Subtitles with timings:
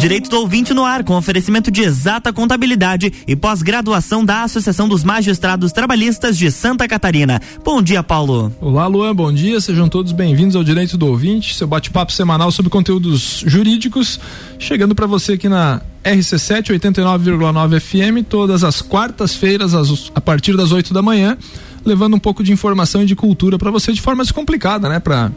[0.00, 5.04] Direito do ouvinte no ar, com oferecimento de exata contabilidade e pós-graduação da Associação dos
[5.04, 7.38] Magistrados Trabalhistas de Santa Catarina.
[7.62, 8.50] Bom dia, Paulo.
[8.62, 9.60] Olá, Luan, bom dia.
[9.60, 14.18] Sejam todos bem-vindos ao Direito do Ouvinte, seu bate-papo semanal sobre conteúdos jurídicos.
[14.58, 19.74] Chegando para você aqui na RC7 89,9 FM, todas as quartas-feiras,
[20.14, 21.36] a partir das 8 da manhã,
[21.84, 24.98] levando um pouco de informação e de cultura para você de forma descomplicada, né?
[24.98, 25.30] Para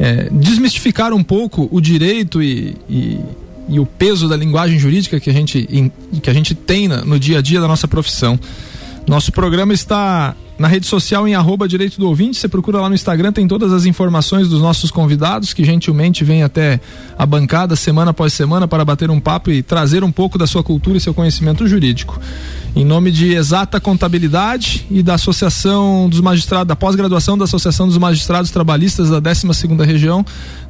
[0.00, 3.20] é, desmistificar um pouco o direito e, e
[3.70, 5.66] e o peso da linguagem jurídica que a gente,
[6.20, 8.38] que a gente tem no dia a dia da nossa profissão.
[9.06, 12.94] Nosso programa está na rede social em arroba direito do ouvinte, você procura lá no
[12.94, 16.78] Instagram, tem todas as informações dos nossos convidados que gentilmente vêm até
[17.16, 20.62] a bancada semana após semana para bater um papo e trazer um pouco da sua
[20.62, 22.20] cultura e seu conhecimento jurídico.
[22.76, 27.96] Em nome de Exata Contabilidade e da Associação dos Magistrados, da pós-graduação da Associação dos
[27.96, 30.22] Magistrados Trabalhistas da 12 segunda Região,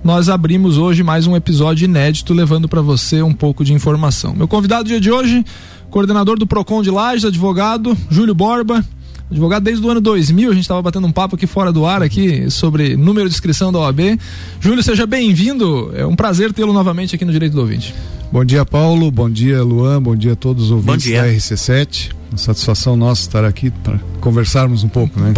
[0.05, 4.37] nós abrimos hoje mais um episódio inédito levando para você um pouco de informação.
[4.37, 5.45] Meu convidado dia de hoje,
[5.91, 8.85] coordenador do Procon de Lages, advogado Júlio Borba,
[9.31, 12.03] advogado desde o ano 2000, a gente estava batendo um papo aqui fora do ar
[12.03, 14.19] aqui sobre número de inscrição da OAB.
[14.61, 15.93] Júlio, seja bem-vindo.
[15.95, 17.95] É um prazer tê-lo novamente aqui no Direito do Ouvinte.
[18.33, 19.11] Bom dia, Paulo.
[19.11, 20.03] Bom dia, Luan.
[20.03, 22.13] Bom dia a todos os ouvintes da RC7.
[22.31, 25.33] Uma satisfação nossa estar aqui para conversarmos um pouco, né?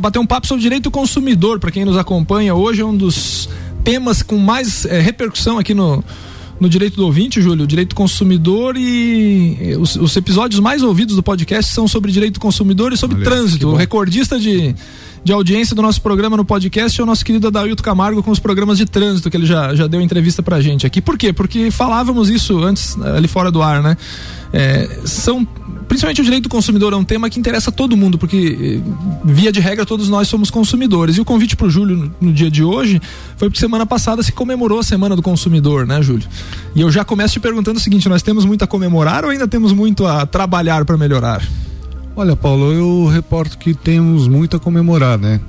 [0.00, 3.48] Bater, um papo sobre direito do consumidor, para quem nos acompanha hoje, é um dos
[3.82, 6.04] temas com mais é, repercussão aqui no,
[6.60, 11.22] no direito do ouvinte, Júlio, direito do consumidor e os, os, episódios mais ouvidos do
[11.22, 13.68] podcast são sobre direito do consumidor e sobre Olha, trânsito.
[13.68, 14.74] O recordista de,
[15.22, 18.38] de audiência do nosso programa no podcast é o nosso querido Adailto Camargo com os
[18.38, 21.00] programas de trânsito que ele já, já deu entrevista pra gente aqui.
[21.00, 21.32] Por quê?
[21.32, 23.96] Porque falávamos isso antes ali fora do ar, né?
[24.56, 25.44] É, são
[25.88, 28.92] principalmente o direito do consumidor é um tema que interessa todo mundo, porque eh,
[29.24, 31.16] via de regra todos nós somos consumidores.
[31.16, 33.02] E o convite para o Júlio no, no, dia de hoje
[33.36, 36.26] foi porque semana passada se comemorou a Semana do Consumidor, né, Júlio?
[36.72, 39.48] E eu já começo te perguntando o seguinte: nós temos muito a comemorar ou ainda
[39.48, 41.42] temos muito a trabalhar para melhorar?
[42.16, 45.40] Olha, Paulo, eu reporto que temos muito a comemorar, né?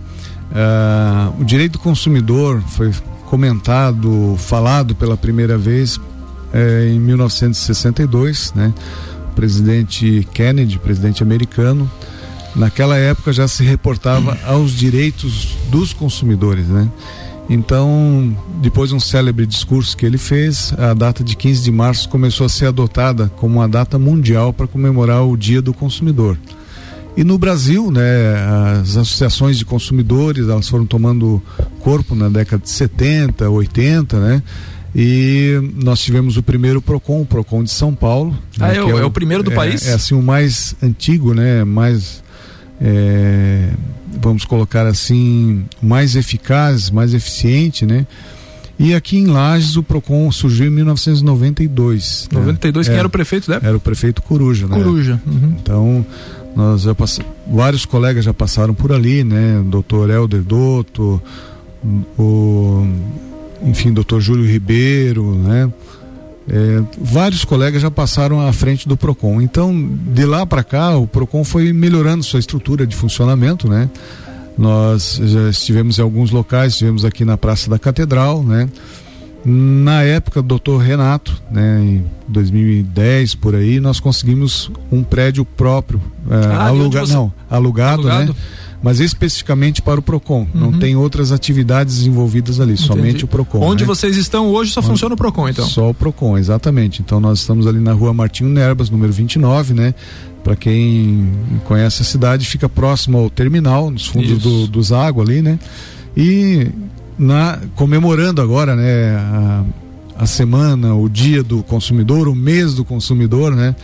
[0.51, 2.91] Uh, o direito do consumidor foi
[3.27, 5.99] comentado, falado pela primeira vez
[6.55, 8.73] eh, em 1962, né?
[9.35, 11.91] presidente Kennedy, presidente americano,
[12.55, 16.89] naquela época já se reportava aos direitos dos consumidores, né?
[17.47, 22.09] Então, depois de um célebre discurso que ele fez, a data de 15 de março
[22.09, 26.39] começou a ser adotada como uma data mundial para comemorar o Dia do Consumidor.
[27.15, 28.01] E no Brasil, né,
[28.81, 31.41] as associações de consumidores, elas foram tomando
[31.79, 34.43] corpo na década de 70, 80, né?
[34.95, 38.33] E nós tivemos o primeiro PROCON, o PROCON de São Paulo.
[38.57, 39.85] Ah, né, é, o, é, o, é, o, primeiro do é, país?
[39.85, 41.65] É assim, o mais antigo, né?
[41.65, 42.23] Mais.
[42.79, 43.71] É,
[44.21, 48.07] vamos colocar assim, mais eficaz, mais eficiente, né?
[48.79, 52.29] E aqui em Lages o Procon surgiu em 1992.
[52.31, 52.93] 92, né?
[52.93, 53.59] quem era o prefeito, né?
[53.61, 54.77] Era o prefeito Coruja, né?
[54.77, 55.21] Coruja.
[55.25, 55.55] Uhum.
[55.61, 56.05] Então,
[56.55, 57.19] nós já pass...
[57.51, 59.59] vários colegas já passaram por ali, né?
[59.59, 61.21] O doutor Helder Dotto,
[62.17, 62.87] o
[63.63, 65.71] enfim, doutor Júlio Ribeiro, né?
[66.47, 69.41] É, vários colegas já passaram à frente do Procon.
[69.41, 69.73] Então,
[70.13, 73.89] de lá para cá, o Procon foi melhorando sua estrutura de funcionamento, né?
[74.57, 78.69] Nós já estivemos em alguns locais, estivemos aqui na Praça da Catedral, né?
[79.43, 86.01] Na época do doutor Renato, né, em 2010 por aí, nós conseguimos um prédio próprio,
[86.31, 87.13] é, ah, aluga, você...
[87.13, 88.39] não, alugado, alugado, né?
[88.85, 90.41] Mas especificamente para o Procon.
[90.53, 90.61] Uhum.
[90.61, 92.87] Não tem outras atividades envolvidas ali, Entendi.
[92.87, 93.59] somente o Procon.
[93.59, 93.87] Onde né?
[93.87, 94.89] vocês estão hoje só Onde...
[94.89, 95.65] funciona o Procon, então?
[95.65, 97.01] Só o Procon, exatamente.
[97.01, 99.95] Então nós estamos ali na rua Martinho Nerbas, número 29, né?
[100.43, 101.31] Para quem
[101.63, 105.57] conhece a cidade, fica próximo ao terminal, nos fundos do, dos águas ali, né?
[106.15, 106.67] E
[107.17, 109.15] na, comemorando agora, né?
[109.15, 109.63] A,
[110.17, 113.75] a semana, o dia do consumidor, o mês do consumidor, né?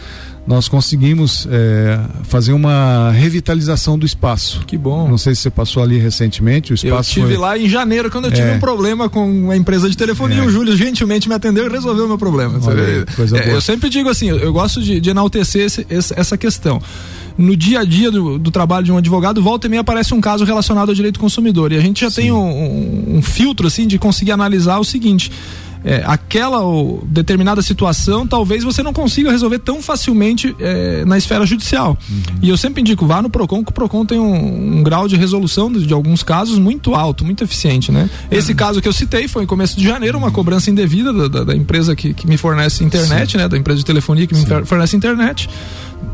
[0.46, 4.62] nós conseguimos é, fazer uma revitalização do espaço.
[4.66, 5.08] Que bom.
[5.08, 6.74] Não sei se você passou ali recentemente.
[6.74, 7.38] O espaço eu estive foi...
[7.38, 8.56] lá em janeiro quando eu tive é.
[8.56, 10.40] um problema com a empresa de telefonia.
[10.40, 10.46] É.
[10.46, 12.60] O Júlio gentilmente me atendeu e resolveu o meu problema.
[12.64, 13.54] Olha, é.
[13.54, 16.82] Eu sempre digo assim, eu gosto de, de enaltecer esse, essa questão
[17.38, 20.20] no dia a dia do, do, trabalho de um advogado, volta e meia aparece um
[20.20, 21.72] caso relacionado ao direito do consumidor.
[21.72, 22.22] E a gente já Sim.
[22.22, 25.32] tem um, um, um, filtro assim de conseguir analisar o seguinte
[25.84, 31.46] é, aquela ou determinada situação, talvez você não consiga resolver tão facilmente é, na esfera
[31.46, 31.98] judicial.
[32.10, 32.22] Uhum.
[32.42, 35.16] E eu sempre indico, vá no PROCON, que o PROCON tem um, um grau de
[35.16, 38.04] resolução de, de, alguns casos muito alto, muito eficiente, né?
[38.04, 38.38] Uhum.
[38.38, 41.44] Esse caso que eu citei foi em começo de janeiro, uma cobrança indevida da, da,
[41.46, 43.38] da empresa que, que, me fornece internet, Sim.
[43.38, 43.48] né?
[43.48, 44.46] Da empresa de telefonia que Sim.
[44.48, 45.50] me fornece internet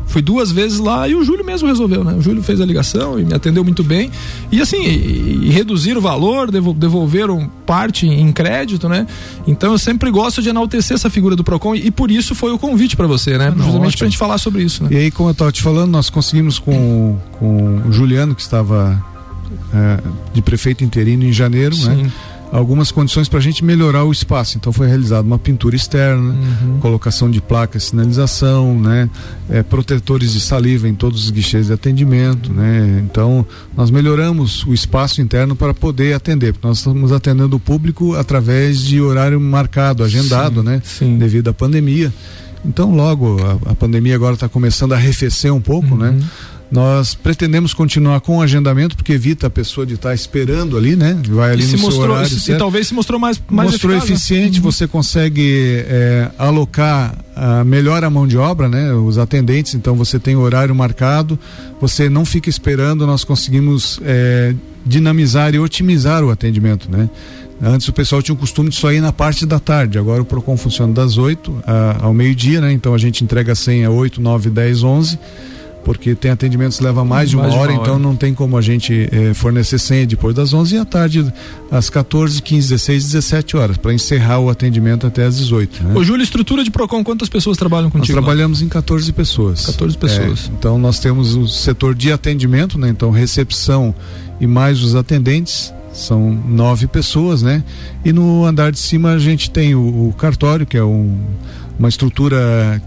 [0.06, 2.14] Fui duas vezes lá e o Júlio mesmo resolveu, né?
[2.14, 4.10] O Júlio fez a ligação e me atendeu muito bem.
[4.50, 9.06] E assim, e, e reduziram o valor, devolveram parte em crédito, né?
[9.46, 12.52] Então eu sempre gosto de enaltecer essa figura do Procon e, e por isso foi
[12.52, 13.50] o convite para você, né?
[13.50, 14.88] Não, Justamente para a gente falar sobre isso, né?
[14.92, 19.04] E aí, como eu estava te falando, nós conseguimos com, com o Juliano, que estava
[19.74, 20.00] é,
[20.32, 21.94] de prefeito interino em janeiro, né?
[21.94, 22.02] Sim.
[22.04, 22.12] né?
[22.50, 24.56] Algumas condições para a gente melhorar o espaço.
[24.56, 26.78] Então foi realizada uma pintura externa, uhum.
[26.80, 29.08] colocação de placas, sinalização, né,
[29.48, 33.04] é, protetores de saliva em todos os guichês de atendimento, né.
[33.04, 33.46] Então
[33.76, 38.80] nós melhoramos o espaço interno para poder atender, porque nós estamos atendendo o público através
[38.80, 41.18] de horário marcado, agendado, sim, né, sim.
[41.18, 42.12] devido à pandemia.
[42.64, 46.08] Então logo a, a pandemia agora está começando a arrefecer um pouco, né.
[46.08, 46.16] uhum.
[46.16, 46.26] né
[46.70, 51.18] nós pretendemos continuar com o agendamento, porque evita a pessoa de estar esperando ali, né?
[51.28, 52.30] Vai ali e no mostrou, horário.
[52.30, 54.14] E, e talvez se mostrou mais, mais Mostrou eficaz, né?
[54.14, 54.60] eficiente, né?
[54.60, 58.92] você consegue é, alocar a, melhor a mão de obra, né?
[58.92, 61.38] Os atendentes, então você tem horário marcado,
[61.80, 64.54] você não fica esperando, nós conseguimos é,
[64.84, 67.08] dinamizar e otimizar o atendimento, né?
[67.60, 70.24] Antes o pessoal tinha o costume de só ir na parte da tarde, agora o
[70.24, 71.64] PROCON funciona das 8
[72.00, 72.72] ao meio-dia, né?
[72.72, 75.18] Então a gente entrega a senha 8, 9, 10, 11
[75.88, 78.58] porque tem atendimentos que leva mais de uma, hora, uma hora, então não tem como
[78.58, 81.32] a gente eh, fornecer senha depois das 11 e à tarde
[81.70, 85.82] às 14, 15, 16, 17 horas para encerrar o atendimento até às 18.
[85.82, 85.94] Né?
[85.94, 88.14] Ô Júlio, estrutura de Procon, quantas pessoas trabalham contigo?
[88.14, 88.66] Nós trabalhamos lá?
[88.66, 89.64] em 14 pessoas.
[89.64, 90.50] 14 pessoas.
[90.50, 92.90] É, então nós temos o setor de atendimento, né?
[92.90, 93.94] Então recepção
[94.38, 97.64] e mais os atendentes são nove pessoas, né?
[98.04, 101.18] E no andar de cima a gente tem o, o cartório, que é um,
[101.78, 102.78] uma estrutura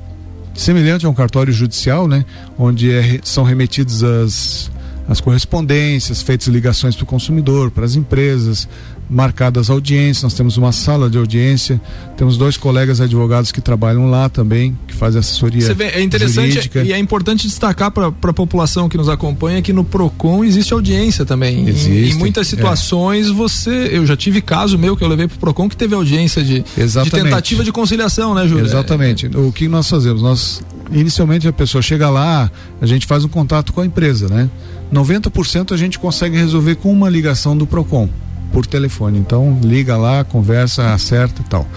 [0.54, 2.26] semelhante a um cartório judicial, né?
[2.58, 4.72] Onde é, são remetidas as,
[5.08, 8.68] as correspondências, feitas ligações para o consumidor, para as empresas,
[9.12, 11.82] marcadas audiências, nós temos uma sala de audiência,
[12.16, 15.62] temos dois colegas advogados que trabalham lá também, que fazem assessoria.
[15.62, 16.82] Você vê, é interessante jurídica.
[16.82, 21.26] e é importante destacar para a população que nos acompanha que no PROCON existe audiência
[21.26, 21.68] também.
[21.68, 22.50] Existe, em, em muitas é.
[22.52, 23.32] situações é.
[23.34, 23.90] você.
[23.92, 26.64] Eu já tive caso meu que eu levei para o PROCON que teve audiência de,
[26.64, 28.66] de tentativa de conciliação, né, Júlio?
[28.66, 29.28] Exatamente.
[29.36, 30.22] O que nós fazemos?
[30.22, 32.50] Nós, inicialmente, a pessoa chega lá,
[32.80, 34.50] a gente faz um contato com a empresa, né?
[34.94, 38.10] 90% a gente consegue resolver com uma ligação do PROCON
[38.52, 39.20] por telefone.
[39.20, 41.68] Então liga lá, conversa, acerta e tal.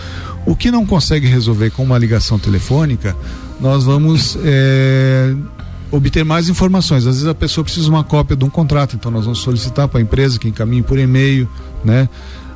[0.46, 3.16] O que não consegue resolver com uma ligação telefônica,
[3.60, 5.34] nós vamos é,
[5.90, 7.06] obter mais informações.
[7.06, 9.88] Às vezes a pessoa precisa de uma cópia de um contrato, então nós vamos solicitar
[9.88, 11.48] para a empresa que encaminhe por e-mail,
[11.84, 12.08] né?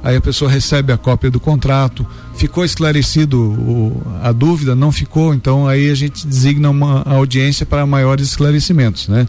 [0.02, 2.06] Aí a pessoa recebe a cópia do contrato,
[2.36, 7.84] ficou esclarecido o, a dúvida, não ficou, então aí a gente designa uma audiência para
[7.84, 9.26] maiores esclarecimentos, né?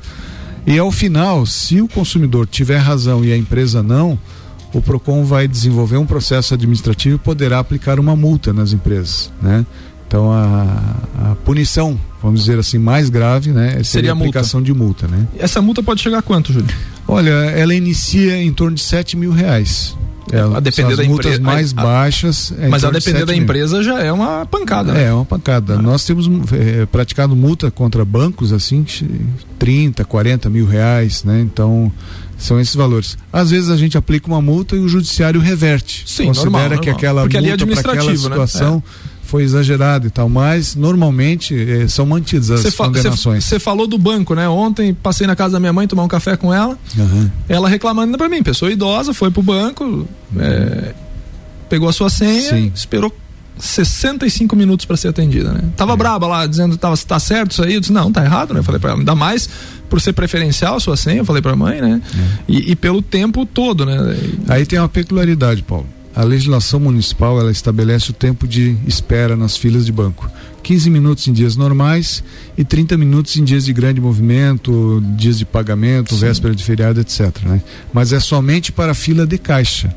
[0.68, 4.20] E ao final, se o consumidor tiver razão e a empresa não,
[4.74, 9.66] o Procon vai desenvolver um processo administrativo e poderá aplicar uma multa nas empresas, né?
[10.08, 10.96] Então a,
[11.32, 13.70] a punição, vamos dizer assim, mais grave, né?
[13.70, 14.74] Seria, seria a aplicação multa.
[14.74, 15.28] de multa, né?
[15.38, 16.74] Essa multa pode chegar a quanto, Júlio?
[17.08, 19.96] Olha, ela inicia em torno de 7 mil reais.
[20.32, 22.54] É, a depender da multas mais a, baixas.
[22.60, 25.06] É mas a depender da empresa já é uma pancada, né?
[25.06, 25.76] É, uma pancada.
[25.76, 25.82] Ah.
[25.82, 28.86] Nós temos é, praticado multa contra bancos assim,
[29.58, 31.42] 30, 40 mil reais, né?
[31.42, 31.92] Então
[32.38, 33.18] são esses valores.
[33.34, 36.04] Às vezes a gente aplica uma multa e o judiciário reverte.
[36.06, 38.18] Sim, Considera normal, que aquela Porque multa para aquela né?
[38.18, 38.84] situação né?
[39.30, 43.46] Foi exagerada e tal, mas normalmente eh, são mantidas as cê condenações.
[43.46, 44.50] Você falou do banco, né?
[44.50, 46.76] Ontem passei na casa da minha mãe tomar um café com ela.
[46.98, 47.30] Uhum.
[47.48, 50.08] Ela reclamando para mim, pessoa idosa, foi pro banco, uhum.
[50.40, 50.96] é,
[51.70, 52.72] pegou a sua senha, Sim.
[52.74, 53.16] esperou
[53.60, 55.62] 65 minutos para ser atendida, né?
[55.78, 55.96] Tava é.
[55.96, 58.62] braba lá, dizendo tava tá certo isso aí, eu disse, não, tá errado, né?
[58.62, 59.48] Eu falei para ela, ainda mais
[59.88, 62.02] por ser preferencial a sua senha, eu falei para a mãe, né?
[62.16, 62.42] É.
[62.48, 63.96] E, e, pelo tempo todo, né?
[64.48, 65.86] Aí tem uma peculiaridade, Paulo.
[66.16, 70.30] A legislação municipal ela estabelece o tempo de espera nas filas de banco.
[70.64, 72.24] 15 minutos em dias normais
[72.58, 76.22] e 30 minutos em dias de grande movimento, dias de pagamento, Sim.
[76.22, 77.36] véspera de feriado, etc.
[77.44, 77.62] Né?
[77.94, 79.94] Mas é somente para a fila de caixa.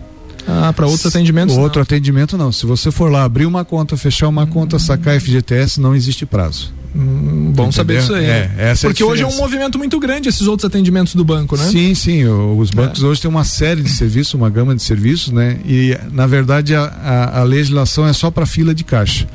[0.47, 1.57] Ah, para outros atendimentos?
[1.57, 1.83] Outro não.
[1.83, 2.52] atendimento não.
[2.52, 4.47] Se você for lá abrir uma conta, fechar uma hum.
[4.47, 6.73] conta, sacar FGTS, não existe prazo.
[6.95, 7.73] Hum, bom Entendeu?
[7.73, 8.27] saber disso aí.
[8.27, 11.57] É, essa Porque é hoje é um movimento muito grande esses outros atendimentos do banco,
[11.57, 11.65] né?
[11.65, 12.25] Sim, sim.
[12.27, 13.07] Os bancos é.
[13.07, 15.59] hoje têm uma série de serviços, uma gama de serviços, né?
[15.65, 19.27] E na verdade a, a, a legislação é só para fila de caixa.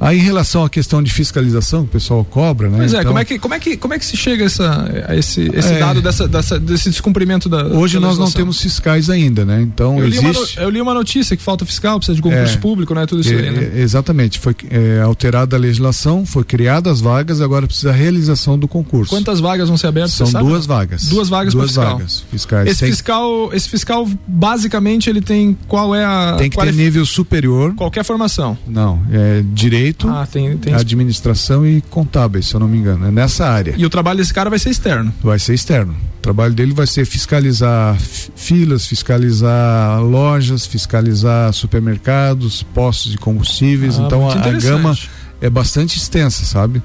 [0.00, 2.78] Aí em relação à questão de fiscalização, que o pessoal cobra, né?
[2.78, 4.46] Pois é, então, como é que, como é que, como é que se chega a,
[4.46, 7.66] essa, a esse, esse é, dado dessa, dessa, desse descumprimento da.
[7.66, 9.60] Hoje da nós não temos fiscais ainda, né?
[9.60, 10.24] Então eu existe.
[10.24, 13.04] Li uma, eu li uma notícia que falta fiscal, precisa de concurso é, público, né?
[13.04, 13.72] Tudo isso é, aí, né?
[13.78, 14.38] Exatamente.
[14.38, 19.10] Foi é, alterada a legislação, foi criada as vagas, agora precisa a realização do concurso.
[19.10, 20.12] Quantas vagas vão ser abertas?
[20.14, 21.04] São duas vagas.
[21.10, 21.98] Duas vagas duas fiscal.
[21.98, 22.70] vagas fiscais.
[22.70, 26.36] Esse fiscal, esse fiscal, basicamente, ele tem qual é a.
[26.38, 27.74] Tem que ter nível superior.
[27.74, 28.56] Qualquer formação.
[28.66, 30.74] Não, é direito direito, ah, tem, tem...
[30.74, 33.06] administração e contábeis, se eu não me engano.
[33.06, 33.74] É nessa área.
[33.76, 35.12] E o trabalho desse cara vai ser externo?
[35.22, 35.94] Vai ser externo.
[36.18, 43.98] O trabalho dele vai ser fiscalizar filas, fiscalizar lojas, fiscalizar supermercados, postos de combustíveis.
[43.98, 44.96] Ah, então a, a gama
[45.40, 46.82] é bastante extensa, sabe?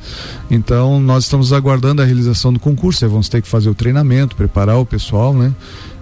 [0.49, 4.35] Então nós estamos aguardando a realização do concurso, aí vamos ter que fazer o treinamento,
[4.35, 5.53] preparar o pessoal, né?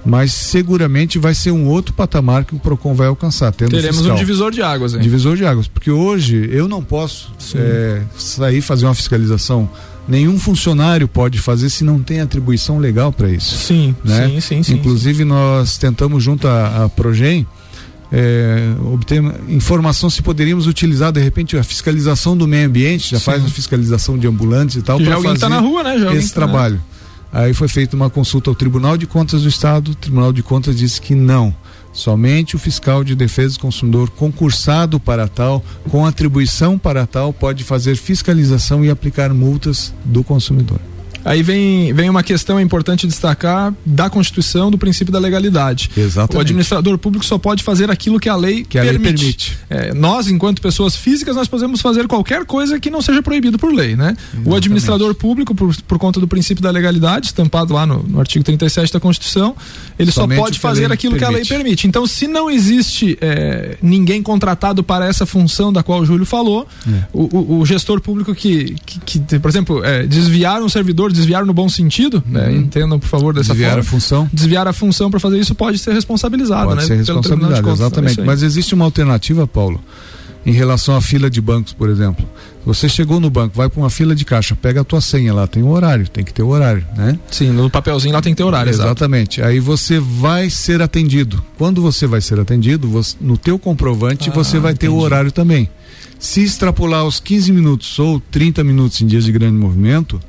[0.06, 3.54] Mas seguramente vai ser um outro patamar que o Procon vai alcançar.
[3.54, 4.16] Teremos fiscal.
[4.16, 5.00] um divisor de águas, hein?
[5.00, 9.70] Divisor de águas, porque hoje eu não posso é, sair fazer uma fiscalização
[10.06, 13.56] nenhum funcionário pode fazer se não tem atribuição legal para isso.
[13.56, 14.28] Sim, né?
[14.28, 14.74] sim, sim, sim.
[14.74, 15.24] Inclusive sim.
[15.24, 17.48] nós tentamos junto à, à Progem
[18.14, 23.26] é, obter informação se poderíamos utilizar de repente a fiscalização do meio ambiente, já Sim.
[23.26, 25.02] faz a fiscalização de ambulantes e tal.
[25.02, 25.98] Já alguém está na rua, né?
[25.98, 26.80] Já esse tá, trabalho.
[27.34, 30.78] Aí foi feita uma consulta ao Tribunal de Contas do Estado, o Tribunal de Contas
[30.78, 31.54] disse que não.
[31.92, 37.64] Somente o fiscal de defesa do consumidor concursado para tal, com atribuição para tal, pode
[37.64, 40.80] fazer fiscalização e aplicar multas do consumidor.
[41.26, 45.90] Aí vem, vem uma questão importante destacar da Constituição, do princípio da legalidade.
[45.96, 46.38] Exatamente.
[46.38, 48.90] O administrador público só pode fazer aquilo que a lei que permite.
[48.90, 49.58] A lei permite.
[49.70, 53.74] É, nós, enquanto pessoas físicas, nós podemos fazer qualquer coisa que não seja proibido por
[53.74, 54.16] lei, né?
[54.18, 54.50] Exatamente.
[54.50, 58.44] O administrador público, por, por conta do princípio da legalidade, estampado lá no, no artigo
[58.44, 59.56] 37 da Constituição,
[59.98, 61.20] ele Somente só pode fazer aquilo permite.
[61.20, 61.88] que a lei permite.
[61.88, 66.68] Então, se não existe é, ninguém contratado para essa função da qual o Júlio falou,
[66.88, 67.04] é.
[67.14, 71.46] o, o, o, gestor público que, que, que por exemplo, é, desviar um servidor desviar
[71.46, 72.42] no bom sentido, né?
[72.42, 72.46] uhum.
[72.48, 72.58] né?
[72.58, 73.82] Entendam, por favor, dessa desviar forma.
[73.82, 74.30] Desviar a função.
[74.34, 76.88] Desviar a função para fazer isso pode ser responsabilizado, pode né?
[76.88, 78.20] ser responsabilizado, exatamente.
[78.20, 79.80] É Mas existe uma alternativa, Paulo,
[80.46, 82.28] em relação à fila de bancos, por exemplo.
[82.66, 85.48] Você chegou no banco, vai para uma fila de caixa, pega a tua senha lá,
[85.48, 87.18] tem um horário, tem que ter o horário, né?
[87.30, 88.70] Sim, no papelzinho lá tem que ter horário.
[88.70, 89.40] Exatamente.
[89.40, 89.52] Exato.
[89.52, 91.44] Aí você vai ser atendido.
[91.58, 94.92] Quando você vai ser atendido, você, no teu comprovante ah, você vai entendi.
[94.92, 95.70] ter o horário também.
[96.20, 100.22] Se extrapolar os 15 minutos ou 30 minutos em dias de grande movimento,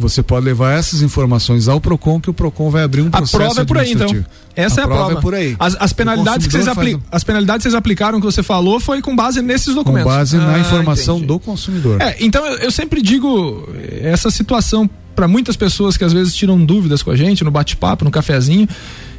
[0.00, 3.40] você pode levar essas informações ao Procon que o Procon vai abrir um processo A
[3.40, 4.24] prova é por aí, então.
[4.56, 5.04] Essa a é a prova.
[5.04, 5.18] prova.
[5.18, 5.56] É por aí.
[5.58, 6.98] As, as penalidades que vocês apli...
[7.10, 10.10] as penalidades que vocês aplicaram que você falou foi com base nesses documentos.
[10.10, 11.28] Com base ah, na informação entendi.
[11.28, 12.00] do consumidor.
[12.00, 13.68] É, então eu, eu sempre digo
[14.02, 18.04] essa situação para muitas pessoas que às vezes tiram dúvidas com a gente no bate-papo,
[18.04, 18.68] no cafezinho.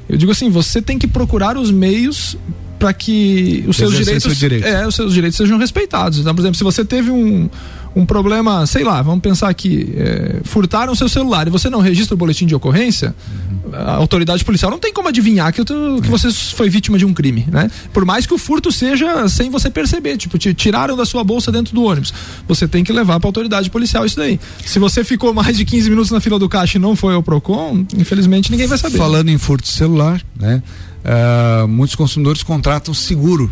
[0.10, 2.36] Eu digo assim, você tem que procurar os meios
[2.82, 4.66] para que os seus direitos, direito.
[4.66, 6.18] é, os seus direitos sejam respeitados.
[6.18, 7.48] Então, por exemplo, se você teve um
[7.96, 12.16] um problema, sei lá, vamos pensar aqui, é, furtaram seu celular e você não registra
[12.16, 13.14] o boletim de ocorrência,
[13.74, 17.14] a autoridade policial não tem como adivinhar que, tu, que você foi vítima de um
[17.14, 17.70] crime, né?
[17.94, 21.52] Por mais que o furto seja sem você perceber, tipo, te tiraram da sua bolsa
[21.52, 22.14] dentro do ônibus,
[22.48, 24.40] você tem que levar para a autoridade policial isso daí.
[24.66, 27.24] Se você ficou mais de 15 minutos na fila do caixa e não foi ao
[27.24, 28.98] Procon, infelizmente ninguém vai saber.
[28.98, 30.62] Falando em furto de celular, né?
[31.04, 33.50] Uh, muitos consumidores contratam seguro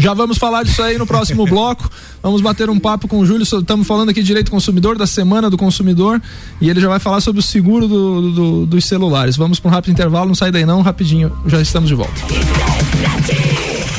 [0.00, 1.88] já vamos falar disso aí no próximo bloco.
[2.22, 3.42] Vamos bater um papo com o Júlio.
[3.42, 6.20] Estamos falando aqui direito consumidor, da semana do consumidor.
[6.60, 9.36] E ele já vai falar sobre o seguro do, do, dos celulares.
[9.36, 11.32] Vamos para um rápido intervalo, não sai daí não, rapidinho.
[11.46, 12.20] Já estamos de volta.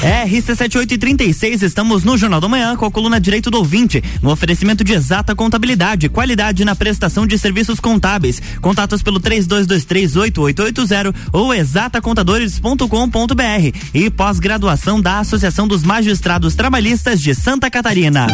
[0.02, 4.94] RC7836, estamos no Jornal da Manhã com a coluna Direito do Ouvinte, no oferecimento de
[4.94, 8.42] exata contabilidade, qualidade na prestação de serviços contábeis.
[8.60, 18.26] Contatos pelo 32238880 ou exatacontadores.com.br e pós-graduação da Associação dos Magistrados Trabalhistas de Santa Catarina.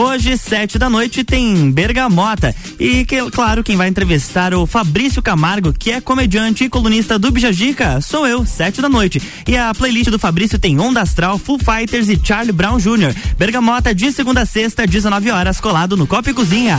[0.00, 2.54] Hoje, sete da noite, tem Bergamota.
[2.78, 7.30] E, que, claro, quem vai entrevistar o Fabrício Camargo, que é comediante e colunista do
[7.30, 9.20] Bijagica, sou eu, sete da noite.
[9.46, 13.14] E a playlist do Fabrício tem Onda Astral, Full Fighters e Charlie Brown Jr.
[13.36, 16.78] Bergamota de segunda a sexta, 19 horas, colado no Copa e Cozinha.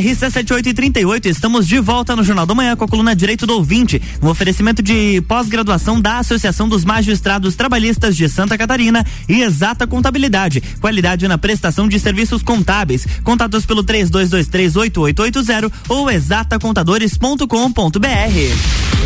[0.00, 4.28] RC7838, estamos de volta no Jornal da Manhã com a coluna Direito do Ouvinte, um
[4.28, 11.28] oferecimento de pós-graduação da Associação dos Magistrados Trabalhistas de Santa Catarina e Exata Contabilidade, qualidade
[11.28, 13.06] na prestação de serviços contábeis.
[13.22, 19.00] Contatos pelo 32238880 ou exatacontadores.com.br.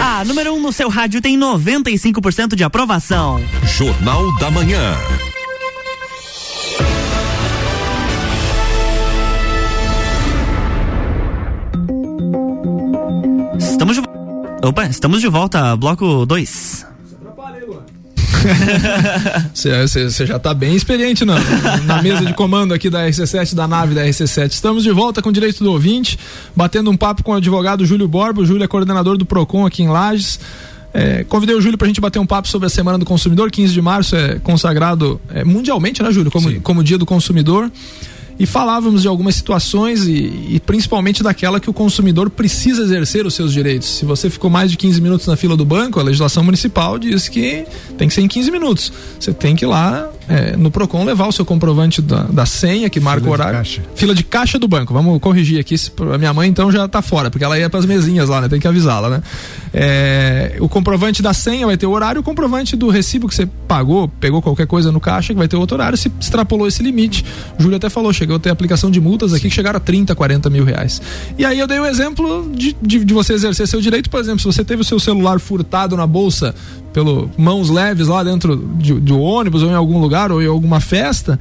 [0.00, 3.38] A número 1 um no seu rádio tem 95% de aprovação.
[3.64, 4.96] Jornal da Manhã.
[13.58, 14.02] Estamos de
[14.62, 16.89] Opa, estamos de volta, bloco 2.
[19.54, 21.36] Você já está bem experiente na,
[21.84, 24.50] na mesa de comando aqui da RC7, da nave da RC7.
[24.50, 26.18] Estamos de volta com o direito do ouvinte,
[26.54, 28.42] batendo um papo com o advogado Júlio Borba.
[28.42, 30.40] O Júlio é coordenador do PROCON aqui em Lages.
[30.92, 33.50] É, convidei o Júlio para a gente bater um papo sobre a Semana do Consumidor.
[33.50, 36.30] 15 de março é consagrado é, mundialmente, né, Júlio?
[36.30, 37.70] Como, como Dia do Consumidor
[38.40, 43.34] e falávamos de algumas situações e, e, principalmente daquela que o consumidor precisa exercer os
[43.34, 43.98] seus direitos.
[43.98, 47.28] Se você ficou mais de 15 minutos na fila do banco, a legislação municipal diz
[47.28, 47.66] que
[47.98, 48.90] tem que ser em 15 minutos.
[49.20, 52.88] Você tem que ir lá é, no PROCON levar o seu comprovante da, da senha
[52.88, 53.62] que marca fila o horário.
[53.62, 54.94] De fila de caixa do banco.
[54.94, 55.74] Vamos corrigir aqui.
[56.14, 58.48] A minha mãe então já está fora, porque ela ia para as mesinhas lá, né?
[58.48, 59.22] Tem que avisá-la, né?
[59.74, 63.44] É, o comprovante da senha vai ter o horário, o comprovante do recibo que você
[63.66, 65.98] pagou, pegou qualquer coisa no caixa, que vai ter outro horário.
[65.98, 67.24] Se extrapolou esse limite,
[67.58, 70.14] o Júlio até falou, chegou a ter aplicação de multas aqui que chegaram a 30,
[70.14, 71.02] 40 mil reais.
[71.36, 74.20] E aí eu dei o um exemplo de, de, de você exercer seu direito, por
[74.20, 76.54] exemplo, se você teve o seu celular furtado na bolsa
[76.92, 80.80] pelo mãos leves lá dentro de, de ônibus ou em algum lugar ou em alguma
[80.80, 81.38] festa,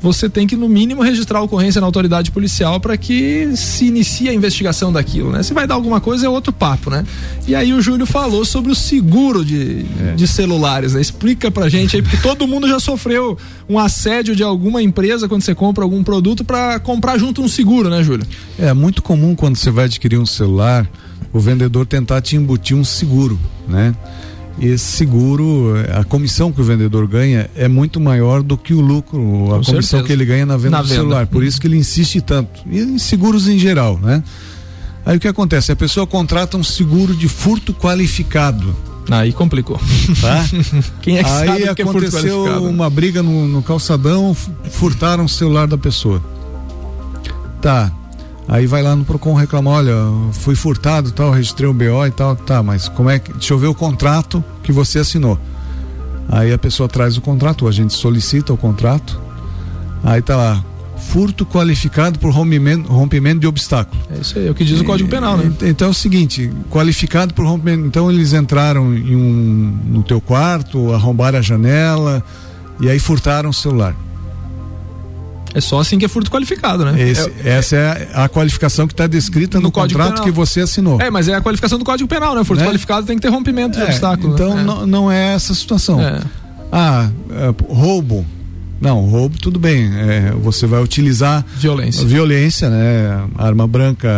[0.00, 4.28] você tem que no mínimo registrar a ocorrência na autoridade policial para que se inicie
[4.28, 5.42] a investigação daquilo, né?
[5.42, 7.04] Se vai dar alguma coisa é outro papo, né?
[7.46, 10.14] E aí o Júlio falou sobre o seguro de, é.
[10.14, 11.00] de celulares, né?
[11.00, 13.36] Explica pra gente aí, porque todo mundo já sofreu
[13.68, 17.90] um assédio de alguma empresa quando você compra algum produto para comprar junto um seguro,
[17.90, 18.26] né, Júlio?
[18.58, 20.88] É muito comum quando você vai adquirir um celular,
[21.30, 23.94] o vendedor tentar te embutir um seguro, né?
[24.60, 29.18] Esse seguro, a comissão que o vendedor ganha é muito maior do que o lucro,
[29.20, 30.02] a Com comissão certeza.
[30.04, 31.00] que ele ganha na venda na do venda.
[31.00, 31.26] celular.
[31.26, 32.60] Por isso que ele insiste tanto.
[32.70, 34.22] E em seguros em geral, né?
[35.04, 35.72] Aí o que acontece?
[35.72, 38.76] A pessoa contrata um seguro de furto qualificado.
[39.10, 39.80] Aí complicou.
[40.20, 40.44] Tá?
[41.02, 44.36] Quem é que Aí sabe que aconteceu é uma briga no, no calçadão,
[44.70, 46.22] furtaram o celular da pessoa.
[47.60, 47.90] Tá,
[48.50, 49.94] Aí vai lá no Procon reclamar, olha,
[50.32, 53.58] fui furtado, tal, registrei o BO e tal, tá, mas como é que, deixa eu
[53.58, 55.38] ver o contrato que você assinou.
[56.28, 59.20] Aí a pessoa traz o contrato, a gente solicita o contrato.
[60.02, 60.64] Aí tá lá,
[60.96, 64.02] furto qualificado por rompimento, rompimento de obstáculo.
[64.10, 65.52] É isso aí, é o que diz o Código Penal, né?
[65.62, 70.92] Então é o seguinte, qualificado por rompimento, então eles entraram em um no teu quarto,
[70.92, 72.20] arrombaram a janela
[72.80, 73.94] e aí furtaram o celular.
[75.54, 77.00] É só assim que é furto qualificado, né?
[77.00, 80.24] Esse, é, essa é a qualificação que está descrita no, no contrato penal.
[80.24, 81.00] que você assinou.
[81.00, 82.44] É, mas é a qualificação do Código Penal, né?
[82.44, 82.68] Furto né?
[82.68, 84.34] qualificado tem que ter rompimento de é, obstáculo.
[84.34, 84.62] Então né?
[84.62, 86.00] não, não é essa situação.
[86.00, 86.20] É.
[86.70, 88.24] Ah, é, roubo.
[88.80, 89.90] Não, roubo tudo bem.
[89.94, 93.28] É, você vai utilizar violência, violência, né?
[93.36, 94.08] Arma branca,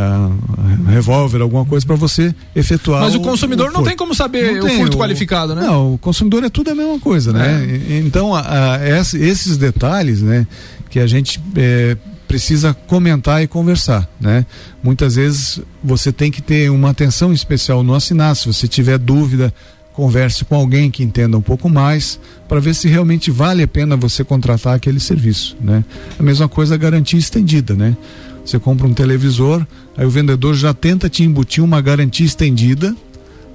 [0.89, 3.01] revólver, alguma coisa para você efetuar.
[3.01, 5.63] Mas o, o consumidor o não tem como saber não o furto o, qualificado, né?
[5.63, 7.81] Não, o consumidor é tudo a mesma coisa, né?
[7.91, 7.99] É.
[7.99, 10.47] Então a, a, esses detalhes, né?
[10.93, 11.97] Que a gente é,
[12.29, 14.45] precisa comentar e conversar, né?
[14.83, 18.37] Muitas vezes você tem que ter uma atenção especial no assinar.
[18.37, 19.55] Se você tiver dúvida,
[19.95, 23.97] converse com alguém que entenda um pouco mais para ver se realmente vale a pena
[23.97, 25.83] você contratar aquele serviço, né?
[26.19, 27.97] A mesma coisa a garantia estendida, né?
[28.45, 32.95] Você compra um televisor, aí o vendedor já tenta te embutir uma garantia estendida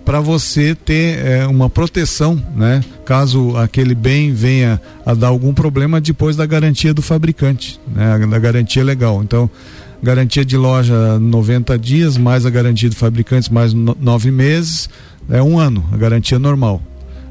[0.07, 2.81] para você ter é, uma proteção, né?
[3.03, 8.17] Caso aquele bem venha a dar algum problema depois da garantia do fabricante, né?
[8.25, 9.21] Da garantia legal.
[9.21, 9.49] Então,
[10.01, 14.89] garantia de loja 90 dias, mais a garantia do fabricante, mais no, nove meses,
[15.29, 16.81] é um ano, a garantia normal.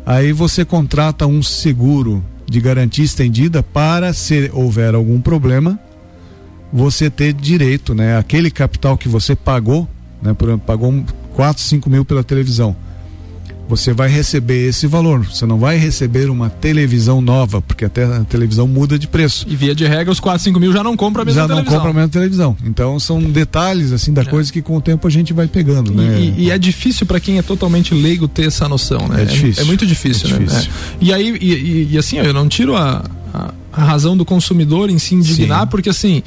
[0.04, 5.80] Aí você contrata um seguro de garantia estendida para se houver algum problema,
[6.70, 8.18] você ter direito, né?
[8.18, 9.88] Aquele capital que você pagou,
[10.20, 10.34] né?
[10.34, 10.92] Por, pagou
[11.36, 12.74] 4, 5 mil pela televisão.
[13.68, 15.26] Você vai receber esse valor.
[15.26, 19.44] Você não vai receber uma televisão nova, porque até a televisão muda de preço.
[19.48, 21.64] E via de regra, os 4, 5 mil já não compra a mesma já televisão.
[21.64, 22.56] Já não compra a mesma televisão.
[22.64, 24.24] Então são detalhes assim da é.
[24.24, 26.20] coisa que com o tempo a gente vai pegando, e, né?
[26.20, 29.22] E, e, é difícil para quem é totalmente leigo ter essa noção, né?
[29.22, 29.62] É difícil.
[29.62, 30.38] É, é muito difícil, é né?
[30.38, 30.70] difícil.
[30.70, 31.04] É.
[31.04, 34.98] E aí, e, e, assim, eu não tiro a, a, a razão do consumidor em
[34.98, 35.66] se indignar, Sim.
[35.66, 36.22] porque assim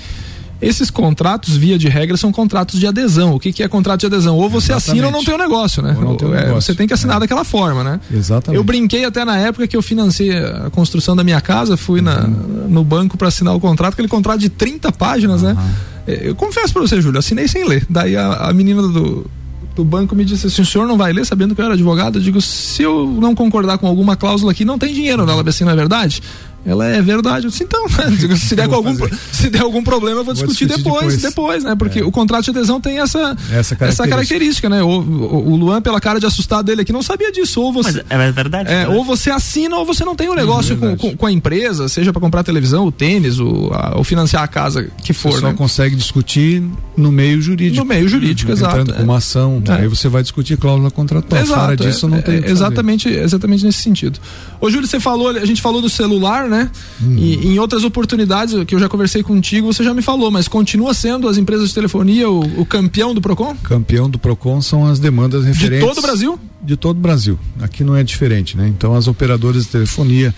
[0.61, 3.33] esses contratos, via de regra, são contratos de adesão.
[3.33, 4.35] O que, que é contrato de adesão?
[4.35, 4.89] Ou você Exatamente.
[4.89, 5.97] assina ou não tem o um negócio, né?
[6.01, 6.61] Ou tem um é, negócio.
[6.61, 7.19] Você tem que assinar é.
[7.21, 7.99] daquela forma, né?
[8.11, 8.57] Exatamente.
[8.57, 12.05] Eu brinquei até na época que eu financei a construção da minha casa, fui uhum.
[12.05, 15.53] na, no banco para assinar o contrato, aquele contrato de 30 páginas, uhum.
[15.53, 15.75] né?
[16.07, 17.85] Eu confesso para você, Júlio, assinei sem ler.
[17.87, 19.29] Daí a, a menina do,
[19.75, 22.17] do banco me disse assim: o senhor não vai ler, sabendo que eu era advogado?
[22.17, 25.21] Eu digo: se eu não concordar com alguma cláusula aqui, não tem dinheiro.
[25.21, 26.21] Ela disse assim: não é verdade?
[26.65, 27.45] Ela é verdade.
[27.45, 27.85] Eu disse, então,
[28.37, 28.95] se der, algum,
[29.31, 31.75] se der algum problema, eu vou, vou discutir, discutir depois, depois, depois, né?
[31.75, 32.03] Porque é.
[32.03, 33.85] o contrato de adesão tem essa, essa, característica.
[33.85, 34.83] essa característica, né?
[34.83, 37.61] O, o, Luan, pela cara de assustado dele aqui, não sabia disso.
[37.61, 38.69] Ou você, Mas é verdade.
[38.69, 41.31] É, é ou você assina ou você não tem um negócio com, com, com, a
[41.31, 45.31] empresa, seja para comprar televisão, o tênis, o, a, ou financiar a casa que for.
[45.31, 45.51] Você né?
[45.51, 46.63] só consegue discutir
[46.97, 47.77] no meio jurídico.
[47.77, 48.79] No meio jurídico, exato.
[48.79, 49.71] Entrando com uma ação, é.
[49.73, 51.41] aí você vai discutir cláusula contratual.
[51.41, 52.43] Exato, Fora disso, não tem.
[52.45, 54.19] exatamente, exatamente nesse sentido.
[54.59, 56.69] Ô, Júlio, você falou, a gente falou do celular, né?
[57.01, 57.15] Hum.
[57.17, 60.93] E em outras oportunidades que eu já conversei contigo, você já me falou, mas continua
[60.93, 63.55] sendo as empresas de telefonia o, o campeão do Procon?
[63.63, 65.79] Campeão do Procon são as demandas referentes.
[65.79, 66.39] De todo o Brasil?
[66.61, 67.39] De todo o Brasil.
[67.61, 68.67] Aqui não é diferente, né?
[68.67, 70.33] Então as operadoras de telefonia,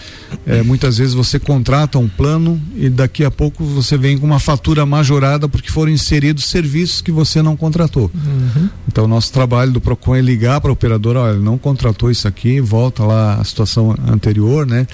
[0.45, 4.39] é, muitas vezes você contrata um plano e daqui a pouco você vem com uma
[4.39, 8.11] fatura majorada porque foram inseridos serviços que você não contratou.
[8.13, 8.69] Uhum.
[8.87, 12.27] Então o nosso trabalho do Procon é ligar para a operadora, olha, não contratou isso
[12.27, 14.85] aqui, volta lá a situação anterior, né?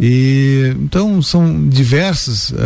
[0.00, 2.56] E então são diversas uh,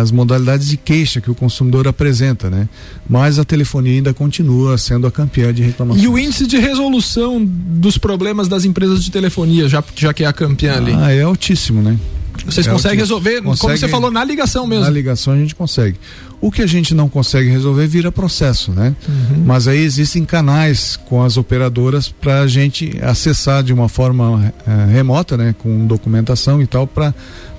[0.00, 2.68] as modalidades de queixa que o consumidor apresenta, né?
[3.08, 6.04] Mas a telefonia ainda continua sendo a campeã de reclamações.
[6.04, 10.26] E o índice de resolução dos problemas das empresas de telefonia, já, já que é
[10.26, 10.92] a campeã ali?
[10.92, 11.96] Ah, é altíssimo, né?
[12.44, 14.84] Vocês é conseguem resolver, consegue, como você falou, na ligação mesmo.
[14.84, 15.98] Na ligação a gente consegue.
[16.40, 18.94] O que a gente não consegue resolver vira processo, né?
[19.08, 19.44] Uhum.
[19.46, 24.92] Mas aí existem canais com as operadoras para a gente acessar de uma forma é,
[24.92, 25.54] remota, né?
[25.58, 27.14] Com documentação e tal, para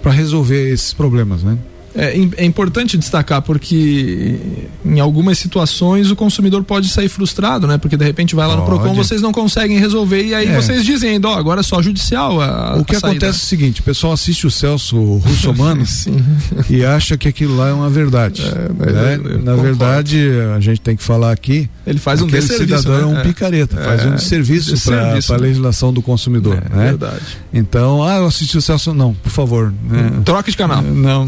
[0.05, 1.57] resolver esses problemas, né?
[1.95, 4.39] É, é, importante destacar porque
[4.83, 7.77] em algumas situações o consumidor pode sair frustrado, né?
[7.77, 8.69] Porque de repente vai lá pode.
[8.69, 10.55] no Procon, vocês não conseguem resolver e aí é.
[10.55, 12.41] vocês dizem ainda, ó, agora é só judicial.
[12.41, 15.83] A, o que acontece é o seguinte, o pessoal assiste o Celso Russomano
[16.69, 18.41] e acha que aquilo lá é uma verdade.
[18.41, 19.15] É, né?
[19.15, 19.61] eu, eu Na concordo.
[19.61, 21.69] verdade, a gente tem que falar aqui.
[21.85, 23.01] Ele faz um cidadão né?
[23.01, 23.23] é um é.
[23.23, 25.37] picareta, faz um serviço para a né?
[25.37, 26.55] legislação do consumidor.
[26.55, 26.85] É, né?
[26.85, 27.21] verdade.
[27.53, 29.73] Então, ah, eu assisti o Celso, não, por favor.
[29.87, 30.11] Né?
[30.25, 30.81] Troca de canal.
[30.81, 31.27] Não,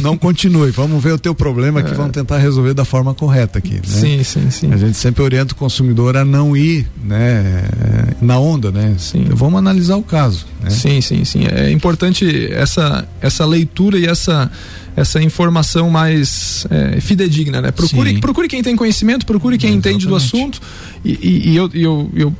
[0.00, 0.70] não continue.
[0.70, 1.94] Vamos ver o teu problema que é.
[1.94, 3.74] vamos tentar resolver da forma correta aqui.
[3.74, 3.82] Né?
[3.84, 4.72] Sim, sim, sim.
[4.72, 7.64] A gente sempre orienta o consumidor a não ir, né,
[8.20, 8.94] na onda, né?
[8.98, 9.22] Sim.
[9.22, 10.46] Então, vamos analisar o caso.
[10.62, 10.70] Né?
[10.70, 11.46] Sim, sim, sim.
[11.46, 14.50] É importante essa essa leitura e essa
[14.96, 17.70] essa informação mais é, fidedigna, né?
[17.70, 20.60] Procure, procure quem tem conhecimento, procure quem entende do assunto
[21.04, 22.34] e, e, e eu, eu, eu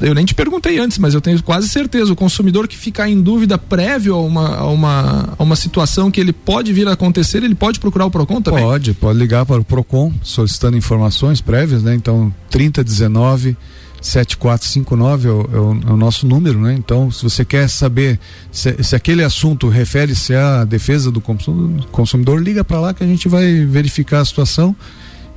[0.00, 3.20] eu nem te perguntei antes, mas eu tenho quase certeza, o consumidor que ficar em
[3.20, 7.42] dúvida prévio a uma, a uma, a uma situação que ele pode vir a acontecer,
[7.42, 8.62] ele pode procurar o PROCON também?
[8.62, 11.94] Pode, pode ligar para o PROCON solicitando informações prévias, né?
[11.94, 13.56] Então, 3019
[14.02, 16.74] 7459 é o, é, o, é o, nosso número, né?
[16.74, 18.18] Então, se você quer saber
[18.50, 23.28] se, se aquele assunto refere-se à defesa do consumidor, liga para lá que a gente
[23.28, 24.74] vai verificar a situação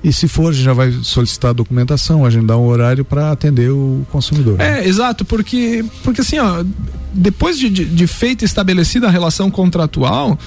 [0.06, 3.72] e se for, a gente já vai solicitar a documentação, agendar um horário para atender
[3.72, 4.62] o consumidor.
[4.62, 6.64] É, exato, porque, porque assim, ó,
[7.12, 10.38] depois de, de, de feita estabelecida a relação contratual,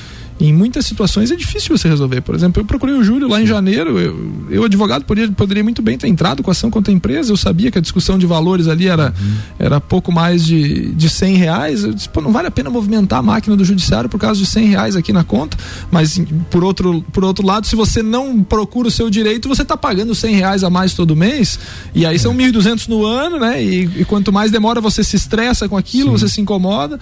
[0.40, 2.20] em muitas situações é difícil você resolver.
[2.20, 5.83] Por exemplo, eu procurei o Júlio lá em janeiro, eu, eu advogado, poderia, poderia muito
[5.83, 8.68] bem ter entrado com ação contra a empresa, eu sabia que a discussão de valores
[8.68, 9.37] ali era, uhum.
[9.59, 13.18] era pouco mais de, de 100 reais, eu disse, pô, não vale a pena movimentar
[13.18, 15.57] a máquina do judiciário por causa de 100 reais aqui na conta,
[15.90, 16.20] mas
[16.51, 20.14] por outro, por outro lado, se você não procura o seu direito, você está pagando
[20.14, 21.59] 100 reais a mais todo mês,
[21.94, 22.18] e aí é.
[22.18, 26.12] são 1.200 no ano, né, e, e, quanto mais demora você se estressa com aquilo,
[26.12, 26.18] Sim.
[26.18, 26.98] você se incomoda,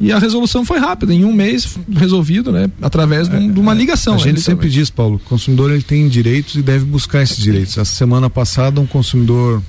[0.00, 3.74] e a resolução foi rápida, em um mês resolvido, né, através de, um- de uma
[3.74, 4.14] ligação.
[4.14, 7.36] A né, gente sempre diz, Paulo, o consumidor ele tem direitos e deve buscar esses
[7.38, 7.76] direitos.
[7.78, 9.62] Essa semana passada, um consumidor,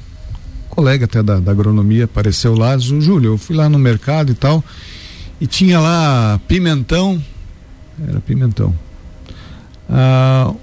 [0.69, 4.35] colega até da, da agronomia, apareceu lá, disse, Júlio, eu fui lá no mercado e
[4.35, 4.63] tal,
[5.39, 7.21] e tinha lá pimentão,
[8.07, 8.75] era pimentão.
[9.89, 10.53] Ah,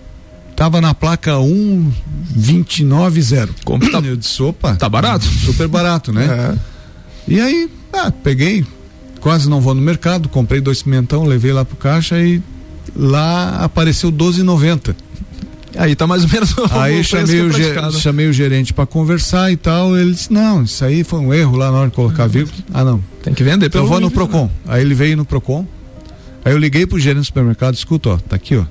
[0.55, 3.55] tava na placa 1290.
[3.65, 5.25] Como tá- Eu disse, opa, Tá barato?
[5.25, 6.27] super barato, né?
[6.27, 6.55] É.
[7.33, 8.65] E aí, ah, peguei,
[9.25, 12.43] quase não vou no mercado, comprei dois pimentão, levei lá pro caixa e
[12.95, 14.95] lá apareceu 12,90.
[15.77, 17.99] Aí tá mais ou menos o Aí preço chamei é o, ge- praticado.
[17.99, 19.97] chamei o gerente para conversar e tal.
[19.97, 22.55] Ele disse: Não, isso aí foi um erro lá na hora de colocar vírgula.
[22.73, 23.03] Ah, não.
[23.23, 24.45] Tem que vender Então pelo eu vou no nível, Procon.
[24.45, 24.51] né?
[24.69, 25.67] Aí ele veio no Procon.
[26.45, 28.65] Aí eu liguei pro gerente do supermercado: Escuta, ó, tá aqui, ó.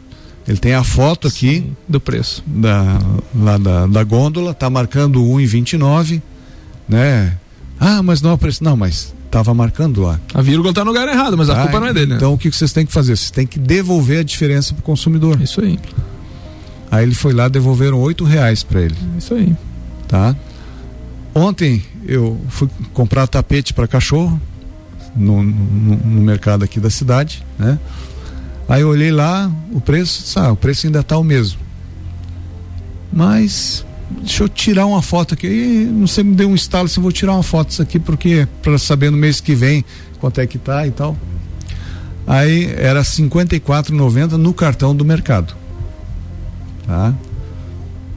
[0.48, 2.44] Ele tem a foto aqui Sim, do preço.
[2.46, 3.00] da,
[3.36, 6.22] lá da, da gôndola, tá marcando 1,29,
[6.88, 7.38] né?
[7.80, 8.64] Ah, mas não é o preço.
[8.64, 10.20] Não, mas tava marcando lá.
[10.32, 12.16] A vírgula tá no lugar errado, mas a Ah, culpa não é dele, né?
[12.18, 13.18] Então o que vocês têm que fazer?
[13.18, 15.42] Vocês têm que devolver a diferença pro consumidor.
[15.42, 15.80] Isso aí,
[16.92, 19.56] Aí ele foi lá, devolveram oito reais para ele, isso aí.
[20.08, 20.36] tá?
[21.34, 24.40] Ontem eu fui comprar tapete para cachorro
[25.16, 27.80] no, no, no mercado aqui da cidade, né?
[28.70, 31.60] Aí eu olhei lá o preço, ah, o preço ainda tá o mesmo.
[33.12, 33.84] Mas
[34.22, 35.48] deixa eu tirar uma foto aqui.
[35.48, 38.00] E não sei, me deu um estalo se eu vou tirar uma foto disso aqui
[38.00, 39.84] porque para saber no mês que vem
[40.20, 41.18] quanto é que tá e tal.
[42.26, 45.56] Aí era R$ 54,90 no cartão do mercado.
[46.88, 47.14] Tá?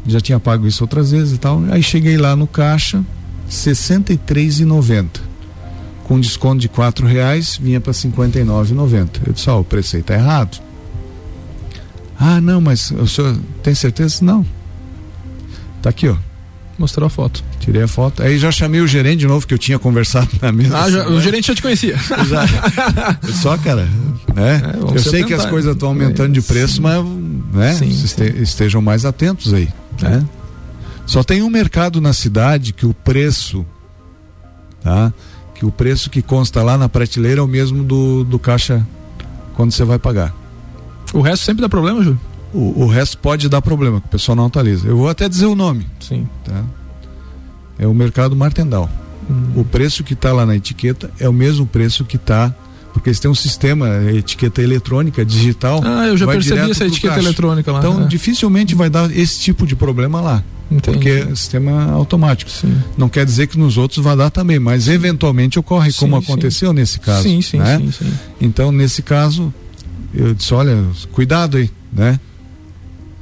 [0.07, 1.63] Já tinha pago isso outras vezes e tal.
[1.71, 3.05] Aí cheguei lá no caixa, R$
[3.49, 5.07] 63,90.
[6.05, 9.09] Com desconto de quatro reais, vinha para R$ 59,90.
[9.27, 10.63] Eu disse, ó, o preço aí tá errado.
[12.19, 14.25] Ah, não, mas o senhor tem certeza?
[14.25, 14.47] Não.
[15.87, 16.16] Tá aqui, ó.
[16.77, 17.44] Mostrou a foto.
[17.61, 18.20] Tirei a foto.
[18.25, 20.77] Aí já chamei o gerente de novo, que eu tinha conversado na mesa.
[20.77, 21.96] Ah, já- o gerente já te conhecia.
[23.40, 23.88] Só, cara,
[24.35, 24.61] né?
[24.75, 27.05] É, eu se sei que as coisas estão aumentando de preço, mas
[27.53, 27.72] né?
[27.75, 28.16] Sim, sim.
[28.16, 29.68] te- estejam mais atentos aí,
[30.03, 30.25] né?
[31.07, 33.64] Só tem um mercado na cidade que o preço,
[34.83, 35.12] tá?
[35.55, 38.85] Que o preço que consta lá na prateleira é o mesmo do, do caixa
[39.55, 40.35] quando você vai pagar.
[41.14, 42.20] O resto sempre dá problema, Júlio?
[42.55, 44.87] O, o resto pode dar problema, que o pessoal não atualiza.
[44.87, 46.27] Eu vou até dizer o nome, Sim.
[46.45, 46.65] tá?
[47.79, 48.89] É o mercado Martendal.
[49.31, 49.53] Hum.
[49.57, 52.55] O preço que está lá na etiqueta é o mesmo preço que está,
[52.93, 55.83] porque eles têm um sistema, é, etiqueta eletrônica, digital.
[55.85, 57.27] Ah, eu já percebi essa etiqueta caixa.
[57.29, 57.81] eletrônica lá.
[57.81, 58.07] Então, é.
[58.07, 60.97] dificilmente vai dar esse tipo de problema lá, Entendi.
[60.97, 62.51] porque é sistema automático.
[62.51, 62.75] Sim.
[62.97, 66.25] Não quer dizer que nos outros vai dar também, mas eventualmente ocorre, Sim, como sim.
[66.25, 67.25] aconteceu nesse caso.
[67.25, 67.79] Sim, sim, né?
[67.79, 68.13] sim, sim.
[68.41, 69.53] Então, nesse caso,
[70.15, 70.83] eu disse: olha,
[71.13, 72.19] cuidado aí, né?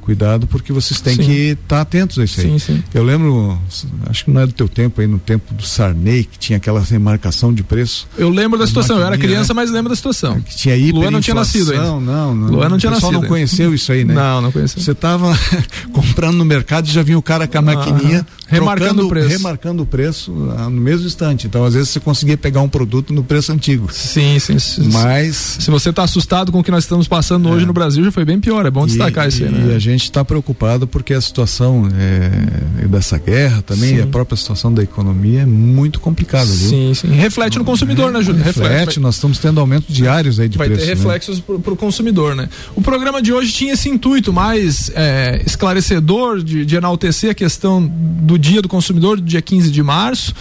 [0.05, 1.23] Cuidado, porque vocês têm Sim.
[1.23, 1.31] que
[1.63, 2.47] estar atentos a isso aí.
[2.51, 2.83] Sim, sim.
[2.93, 3.59] Eu lembro,
[4.07, 6.79] acho que não é do teu tempo aí, no tempo do Sarney, que tinha aquela
[6.79, 8.99] remarcação de preço, Eu lembro da situação.
[8.99, 9.55] Eu era criança, né?
[9.61, 10.39] mas lembro da situação.
[10.41, 11.99] que tinha Luan não tinha nascido hiperinflação.
[11.99, 12.47] Não, não.
[12.49, 13.27] Luan não tinha o pessoal nascido não ainda.
[13.27, 14.13] conheceu isso aí, né?
[14.13, 14.81] Não, não conhecia.
[14.81, 15.35] Você tava
[15.91, 18.25] comprando no mercado e já vinha o cara com a maquininha Aham.
[18.47, 19.29] Remarcando o preço.
[19.29, 21.47] remarcando o preço ah, no mesmo instante.
[21.47, 23.89] Então, às vezes, você conseguia pegar um produto no preço antigo.
[23.91, 24.59] Sim, sim.
[24.59, 24.89] sim.
[24.91, 25.57] Mas.
[25.59, 28.25] Se você está assustado com o que nós estamos passando hoje no Brasil, já foi
[28.25, 28.65] bem pior.
[28.65, 29.75] É bom destacar e, isso aí, e né?
[29.75, 33.97] a gente está preocupado porque a situação é, dessa guerra também, Sim.
[33.97, 36.69] e a própria situação da economia é muito complicada, viu?
[36.69, 37.07] Sim, sim.
[37.09, 38.43] Reflete no consumidor, né, Júlio?
[38.43, 40.81] Reflete, nós estamos tendo aumento diários aí de vai preço.
[40.81, 40.93] ter né?
[40.93, 42.49] reflexos para o consumidor, né?
[42.75, 47.85] O programa de hoje tinha esse intuito mais é, esclarecedor de, de enaltecer a questão
[47.85, 50.33] do dia do consumidor, do dia 15 de março.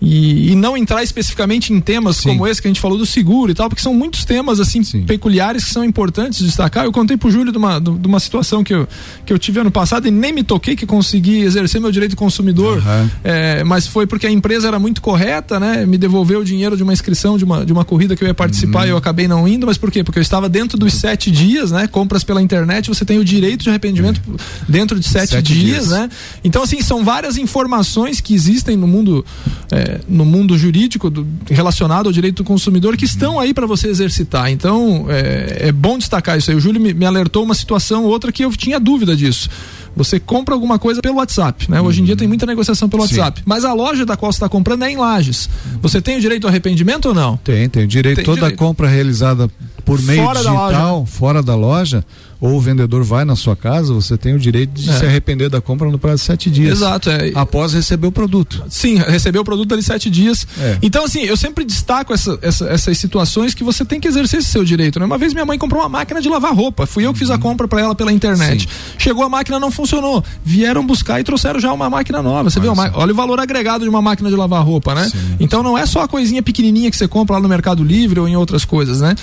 [0.00, 2.30] E, e não entrar especificamente em temas Sim.
[2.30, 4.82] como esse que a gente falou do seguro e tal, porque são muitos temas assim
[4.82, 5.02] Sim.
[5.04, 6.84] peculiares que são importantes de destacar.
[6.84, 8.86] Eu contei pro Júlio de uma, de uma situação que eu,
[9.24, 12.16] que eu tive ano passado e nem me toquei que consegui exercer meu direito de
[12.16, 13.10] consumidor, Aham.
[13.22, 15.86] é, mas foi porque a empresa era muito correta, né?
[15.86, 18.34] Me devolveu o dinheiro de uma inscrição de uma, de uma corrida que eu ia
[18.34, 18.86] participar Uhum.
[18.86, 20.02] e eu acabei não indo, mas por quê?
[20.04, 21.86] Porque eu estava dentro dos sete dias, né?
[21.86, 24.20] Compras pela internet, você tem o direito de arrependimento
[24.68, 25.88] dentro de sete, Sete dias, dias.
[25.90, 26.08] né?
[26.42, 29.24] Então, assim, são várias informações que existem no mundo,
[29.70, 33.88] é, no mundo jurídico do- relacionado ao direito do consumidor que estão aí para você
[33.88, 34.50] exercitar.
[34.50, 36.56] Então, é, é bom destacar isso aí.
[36.56, 39.48] O Júlio me, me alertou uma situação, outra que eu tinha dúvida disso.
[39.96, 41.80] Você compra alguma coisa pelo WhatsApp, né?
[41.80, 43.08] Hoje em dia tem muita negociação pelo Uhum.
[43.08, 43.18] Sim.
[43.20, 43.42] WhatsApp.
[43.46, 45.48] Mas a loja da qual você está comprando é em Lages.
[45.80, 47.36] Você tem o direito ao arrependimento ou não?
[47.36, 48.16] Tem, tem o direito.
[48.16, 48.58] Tem Toda direito.
[48.58, 49.48] compra realizada
[49.84, 52.04] por meio Fora da digital, loja, fora da loja,
[52.40, 54.92] ou o vendedor vai na sua casa, você tem o direito de É.
[54.98, 56.78] se arrepender da compra no prazo de sete dias.
[56.78, 57.08] Exato.
[57.10, 58.62] É, Após receber o produto.
[58.68, 60.46] Sim, recebeu o produto ali sete dias.
[60.58, 60.78] É.
[60.82, 64.50] Então, assim, eu sempre destaco essa- essa- essas situações que você tem que exercer esse
[64.50, 64.98] seu direito.
[64.98, 65.06] Né?
[65.06, 66.86] Uma vez minha mãe comprou uma máquina de lavar roupa.
[66.86, 68.68] Fui eu que fiz a compra para ela pela internet.
[68.98, 70.22] Chegou a máquina, não funcionou.
[70.44, 72.50] Vieram buscar e trouxeram já uma máquina nova.
[72.50, 72.92] Você Olha viu?
[72.94, 75.08] Olha o valor agregado de uma máquina de lavar roupa, né?
[75.08, 75.18] Sim.
[75.40, 78.28] Então não é só a coisinha pequenininha que você compra lá no Mercado Livre ou
[78.28, 79.14] em outras coisas, né?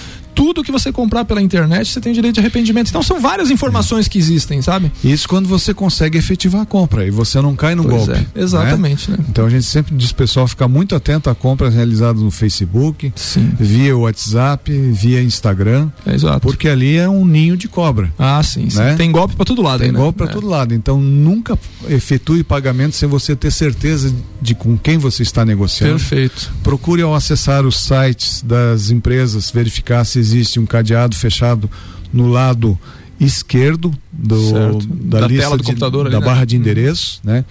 [0.41, 2.89] Tudo que você comprar pela internet você tem direito de arrependimento.
[2.89, 4.91] Então são várias informações que existem, sabe?
[5.03, 8.27] Isso quando você consegue efetivar a compra e você não cai no Pois golpe.
[8.33, 9.17] é, exatamente, né?
[9.29, 13.51] Então a gente sempre diz pessoal ficar muito atento a compras realizadas no Facebook, Sim.
[13.59, 16.39] via WhatsApp, via Instagram, É exato.
[16.39, 18.11] porque ali é um ninho de cobra.
[18.17, 18.79] Ah, sim, sim.
[18.79, 18.95] Né?
[18.95, 19.99] Tem golpe pra todo lado Tem aí, né?
[19.99, 20.33] golpe para É.
[20.33, 20.73] todo lado.
[20.73, 21.55] Então nunca
[21.87, 25.99] efetue pagamento sem você ter certeza de com quem você está negociando.
[25.99, 26.51] Perfeito.
[26.63, 31.69] Procure ao acessar os sites das empresas verificar se existe um cadeado fechado
[32.13, 32.77] no lado
[33.19, 36.25] esquerdo do, da, Da lista do de- computador ali, da né?
[36.25, 36.61] barra de Uhum.
[36.61, 37.45] endereço, né?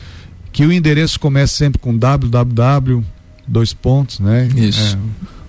[0.52, 3.04] Que o endereço comece sempre com www
[3.46, 4.48] dois pontos, né?
[4.56, 4.96] Isso.
[4.96, 4.98] É,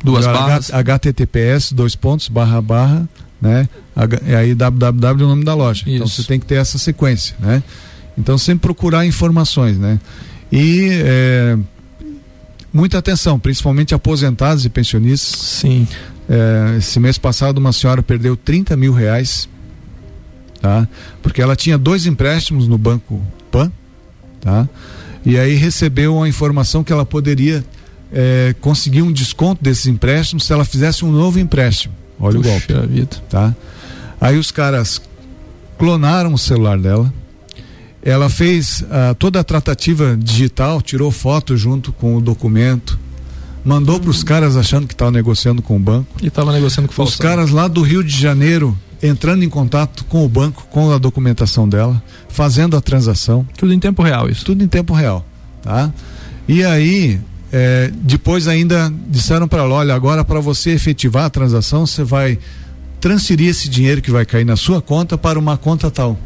[0.04, 0.72] Duas barras.
[0.74, 3.08] HTTPS dois pontos barra barra,
[3.42, 3.68] né?
[3.96, 5.84] H, e aí www é o nome da loja.
[5.88, 6.22] Então Isso.
[6.22, 7.62] você tem que ter essa sequência, né?
[8.18, 10.00] Então sempre procurar informações, né?
[10.52, 11.58] E é,
[12.74, 15.40] muita atenção, principalmente aposentados e pensionistas.
[15.40, 15.88] Sim.
[16.30, 19.50] É, esse mês passado uma senhora perdeu 30 mil reais,
[20.62, 20.88] tá?
[21.22, 23.72] Porque ela tinha dois empréstimos no banco Pan,
[24.40, 24.68] tá?
[25.26, 27.64] E aí recebeu a informação que ela poderia
[28.12, 31.94] é, conseguir um desconto desses empréstimos se ela fizesse um novo empréstimo.
[32.20, 33.18] Olha o golpe Puxa vida.
[33.30, 33.56] tá?
[34.20, 35.02] Aí os caras
[35.78, 37.12] clonaram o celular dela.
[38.04, 42.98] Ela fez ah, toda a tratativa digital, tirou foto junto com o documento,
[43.64, 46.16] mandou para os caras achando que estava negociando com o banco.
[46.22, 50.06] E tava negociando com o Os caras lá do Rio de Janeiro entrando em contato
[50.06, 54.46] com o banco, com a documentação dela, fazendo a transação Tudo em tempo real isso.
[54.46, 55.26] tudo em tempo real,
[55.62, 55.92] tá?
[56.48, 57.20] E aí,
[57.52, 62.38] é, depois ainda disseram para ela, olha, agora para você efetivar a transação, você vai
[63.00, 66.18] transferir esse dinheiro que vai cair na sua conta para uma conta tal.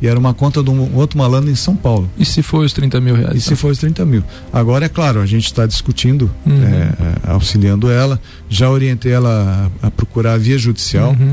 [0.00, 2.08] E era uma conta de um outro malandro em São Paulo.
[2.18, 3.36] E se foi os 30 mil reais?
[3.36, 4.22] E se for os 30 mil.
[4.52, 6.62] Agora, é claro, a gente está discutindo, Uhum.
[6.64, 8.20] é, é, auxiliando ela.
[8.48, 11.32] Já orientei ela a, a procurar a via judicial, Uhum.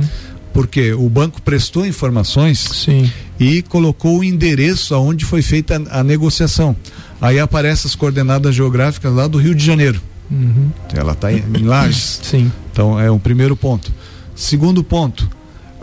[0.54, 3.12] porque o banco prestou informações Sim.
[3.40, 6.76] e colocou o endereço aonde foi feita a, a negociação.
[7.20, 10.02] Aí aparecem as coordenadas geográficas lá do Rio de Janeiro.
[10.32, 10.70] Uhum.
[10.94, 12.20] Ela está em, em Lages.
[12.24, 12.52] Sim.
[12.72, 13.92] Então é um primeiro ponto.
[14.36, 15.30] Segundo ponto,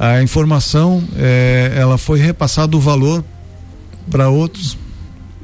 [0.00, 3.22] a informação é, ela foi repassado o valor
[4.10, 4.76] para outros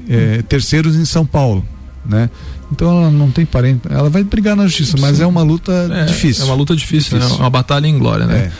[0.09, 1.65] é, terceiros em São Paulo,
[2.05, 2.31] né?
[2.73, 5.23] Então ela não tem parente, ela vai brigar na justiça, mas Sim.
[5.23, 6.43] é uma luta É, difícil.
[6.43, 7.37] É uma luta difícil, Difícil.
[7.37, 7.43] né?
[7.45, 8.51] Uma batalha em glória, né?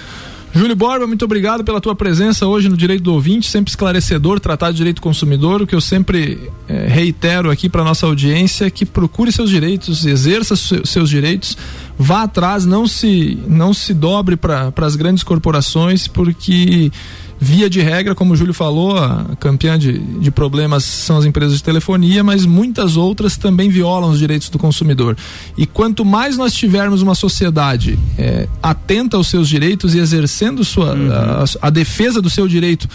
[0.53, 0.59] É.
[0.59, 4.71] Júlio Borba, muito obrigado pela tua presença hoje no Direito do Ouvinte, sempre esclarecedor, tratar
[4.71, 8.71] de direito do consumidor, o que eu sempre eh, reitero aqui para nossa audiência é
[8.71, 11.59] que procure seus direitos, exerça se- seus direitos,
[11.99, 16.91] vá atrás, não se não se dobre para as grandes corporações, porque
[17.39, 21.59] via de regra, como o Júlio falou, a campeã de, de problemas são as empresas
[21.59, 25.17] de telefonia, mas muitas outras também violam os direitos do consumidor.
[25.57, 30.95] E quanto mais nós tivermos uma sociedade eh, atenta aos seus direitos e exercendo sua,
[30.95, 32.89] a, a defesa do seu direito,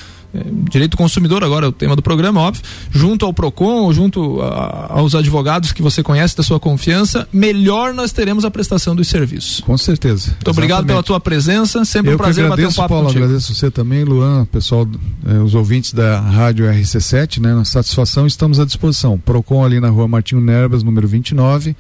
[0.70, 4.88] direito do consumidor, agora é o tema do programa, óbvio, junto ao PROCON, junto a-
[4.90, 9.60] aos advogados que você conhece da sua confiança, melhor nós teremos a prestação dos serviços.
[9.62, 10.32] Com certeza.
[10.32, 13.08] Muito obrigado pela tua presença, sempre Eu um prazer que bater um agradeço, papo Paulo,
[13.08, 13.24] contigo.
[13.26, 14.88] agradeço você também, Luan, pessoal,
[15.28, 17.54] eh, os ouvintes da Rádio RC7, né?
[17.54, 19.18] Na satisfação, estamos à disposição.
[19.20, 21.76] Procon ali na rua Martinho Nerbas, número 29.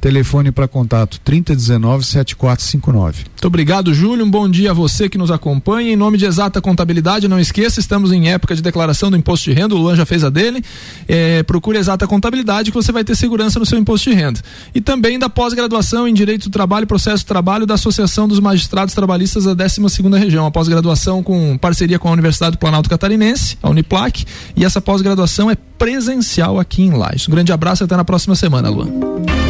[0.00, 3.14] Telefone para contato 3019-7459.
[3.38, 4.24] Muito obrigado, Júlio.
[4.24, 5.92] Um bom dia a você que nos acompanha.
[5.92, 9.56] Em nome de Exata Contabilidade, não esqueça, estamos em época de declaração do imposto de
[9.56, 9.74] renda.
[9.74, 10.62] O Luan já fez a dele.
[11.06, 14.40] É, procure Exata Contabilidade que você vai ter segurança no seu imposto de renda.
[14.74, 18.38] E também da pós-graduação em Direito do Trabalho e Processo do Trabalho da Associação dos
[18.38, 19.80] Magistrados Trabalhistas da 12
[20.18, 20.46] Região.
[20.46, 24.24] A pós-graduação com parceria com a Universidade do Planalto Catarinense, a Uniplac.
[24.54, 27.28] E essa pós-graduação é presencial aqui em Lages.
[27.28, 29.47] Um grande abraço e até na próxima semana, Luan.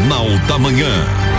[0.00, 1.29] Jornal da Manhã.